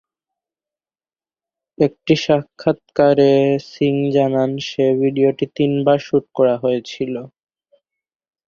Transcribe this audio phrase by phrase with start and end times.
[1.77, 3.33] একটি সাক্ষাত্কারে
[3.69, 7.13] সিং জানান যে ভিডিওটি তিনবার শ্যুট করা হয়েছিল।